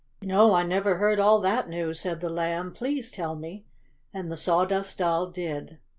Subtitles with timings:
[0.23, 2.73] "No, I never heard all that news," said the Lamb.
[2.73, 3.67] "Please tell me,"
[4.11, 5.77] and the Sawdust Doll did.